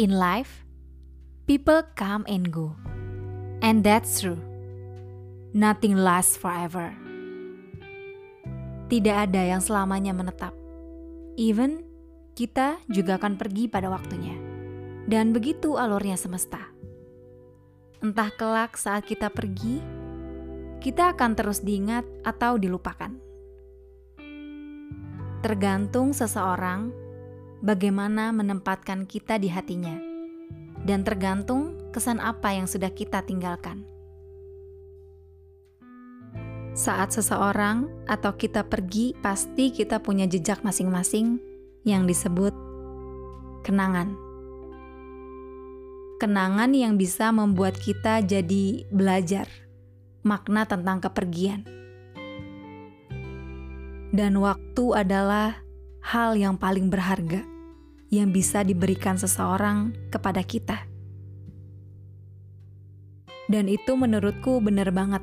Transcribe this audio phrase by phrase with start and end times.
[0.00, 0.64] In life,
[1.44, 2.72] people come and go.
[3.60, 4.40] And that's true.
[5.52, 6.96] Nothing lasts forever.
[8.88, 10.56] Tidak ada yang selamanya menetap.
[11.36, 11.84] Even
[12.32, 14.32] kita juga akan pergi pada waktunya.
[15.04, 16.72] Dan begitu alurnya semesta.
[18.00, 19.76] Entah kelak saat kita pergi,
[20.80, 23.12] kita akan terus diingat atau dilupakan.
[25.44, 27.01] Tergantung seseorang
[27.62, 29.96] bagaimana menempatkan kita di hatinya,
[30.82, 33.86] dan tergantung kesan apa yang sudah kita tinggalkan.
[36.74, 41.38] Saat seseorang atau kita pergi, pasti kita punya jejak masing-masing
[41.86, 42.52] yang disebut
[43.62, 44.18] kenangan.
[46.18, 49.46] Kenangan yang bisa membuat kita jadi belajar
[50.22, 51.66] makna tentang kepergian
[54.12, 55.64] dan waktu adalah
[56.02, 57.46] hal yang paling berharga
[58.12, 60.84] yang bisa diberikan seseorang kepada kita.
[63.48, 65.22] Dan itu menurutku benar banget,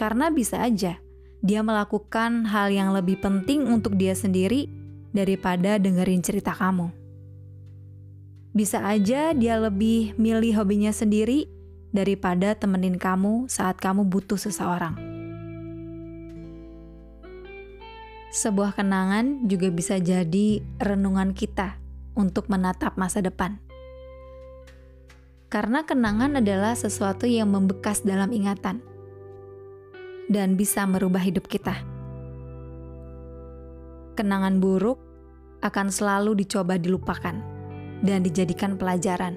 [0.00, 0.98] karena bisa aja
[1.42, 4.70] dia melakukan hal yang lebih penting untuk dia sendiri
[5.10, 6.90] daripada dengerin cerita kamu.
[8.52, 11.48] Bisa aja dia lebih milih hobinya sendiri
[11.90, 15.11] daripada temenin kamu saat kamu butuh seseorang.
[18.32, 21.76] Sebuah kenangan juga bisa jadi renungan kita
[22.16, 23.60] untuk menatap masa depan.
[25.52, 28.80] Karena kenangan adalah sesuatu yang membekas dalam ingatan
[30.32, 31.76] dan bisa merubah hidup kita.
[34.16, 34.96] Kenangan buruk
[35.60, 37.36] akan selalu dicoba dilupakan
[38.00, 39.36] dan dijadikan pelajaran,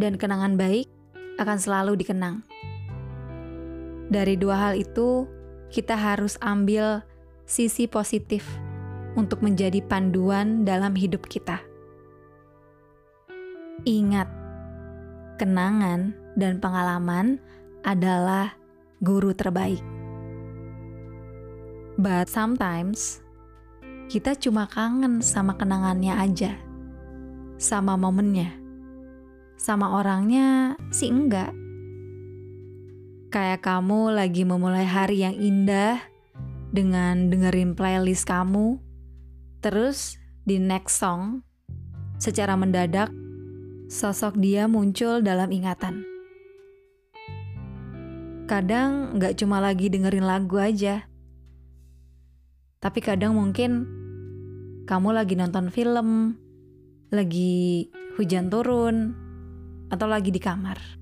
[0.00, 0.88] dan kenangan baik
[1.36, 2.40] akan selalu dikenang.
[4.08, 5.28] Dari dua hal itu,
[5.68, 7.04] kita harus ambil
[7.50, 8.46] sisi positif
[9.18, 11.58] untuk menjadi panduan dalam hidup kita.
[13.82, 14.30] Ingat,
[15.34, 17.42] kenangan dan pengalaman
[17.82, 18.54] adalah
[19.02, 19.82] guru terbaik.
[21.98, 23.18] But sometimes
[24.06, 26.54] kita cuma kangen sama kenangannya aja,
[27.58, 28.54] sama momennya,
[29.58, 31.50] sama orangnya sih enggak.
[33.34, 36.09] Kayak kamu lagi memulai hari yang indah
[36.70, 38.78] dengan dengerin playlist kamu,
[39.58, 41.42] terus di next song,
[42.22, 43.10] secara mendadak,
[43.90, 46.06] sosok dia muncul dalam ingatan.
[48.46, 51.06] Kadang gak cuma lagi dengerin lagu aja,
[52.78, 53.86] tapi kadang mungkin
[54.86, 56.34] kamu lagi nonton film,
[57.14, 57.86] lagi
[58.18, 59.14] hujan turun,
[59.90, 60.99] atau lagi di kamar.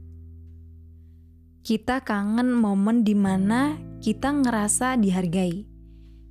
[1.68, 5.68] Kita kangen momen di mana kita ngerasa dihargai.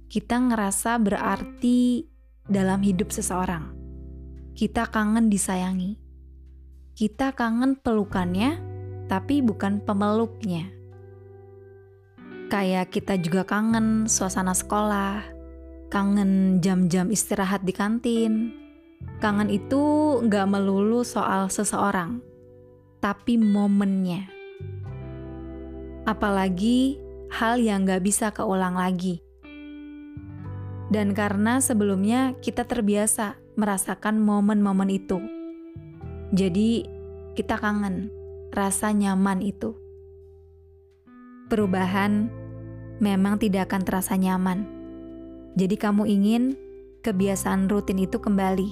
[0.09, 2.09] Kita ngerasa berarti
[2.49, 3.69] dalam hidup seseorang.
[4.57, 5.93] Kita kangen disayangi.
[6.97, 8.57] Kita kangen pelukannya,
[9.05, 10.73] tapi bukan pemeluknya.
[12.49, 15.21] Kayak kita juga kangen suasana sekolah,
[15.93, 18.57] kangen jam-jam istirahat di kantin.
[19.21, 22.25] Kangen itu nggak melulu soal seseorang,
[22.97, 24.36] tapi momennya.
[26.07, 26.95] Apalagi
[27.27, 29.19] hal yang gak bisa keulang lagi.
[30.87, 35.19] Dan karena sebelumnya kita terbiasa merasakan momen-momen itu,
[36.31, 36.87] jadi
[37.35, 38.07] kita kangen
[38.55, 39.75] rasa nyaman itu.
[41.51, 42.31] Perubahan
[43.03, 44.63] memang tidak akan terasa nyaman,
[45.59, 46.43] jadi kamu ingin
[47.03, 48.71] kebiasaan rutin itu kembali.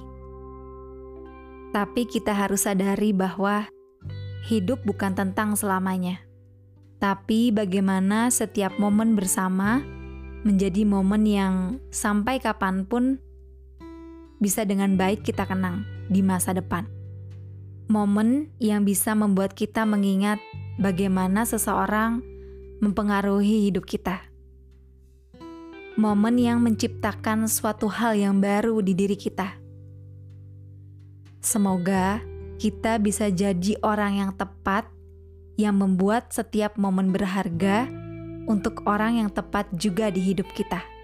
[1.75, 3.67] Tapi kita harus sadari bahwa
[4.47, 6.24] hidup bukan tentang selamanya
[7.05, 9.85] tapi bagaimana setiap momen bersama
[10.41, 13.21] menjadi momen yang sampai kapan pun
[14.41, 16.89] bisa dengan baik kita kenang di masa depan.
[17.85, 20.41] Momen yang bisa membuat kita mengingat
[20.81, 22.25] bagaimana seseorang
[22.81, 24.25] mempengaruhi hidup kita.
[26.01, 29.61] Momen yang menciptakan suatu hal yang baru di diri kita.
[31.37, 32.17] Semoga
[32.57, 34.94] kita bisa jadi orang yang tepat
[35.55, 37.87] yang membuat setiap momen berharga
[38.45, 40.94] untuk orang yang tepat juga di hidup kita.